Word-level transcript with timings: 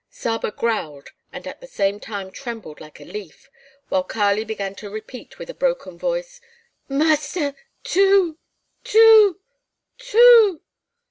Saba 0.09 0.49
growled 0.49 1.09
and 1.31 1.45
at 1.45 1.61
the 1.61 1.67
same 1.67 1.99
time 1.99 2.31
trembled 2.31 2.81
like 2.81 2.99
a 2.99 3.05
leaf, 3.05 3.51
while 3.89 4.03
Kali 4.03 4.43
began 4.43 4.73
to 4.77 4.89
repeat 4.89 5.37
with 5.37 5.47
a 5.47 5.53
broken 5.53 5.95
voice: 5.95 6.41
"Master, 6.89 7.53
two! 7.83 8.39
two! 8.83 9.39
two!" 9.99 10.63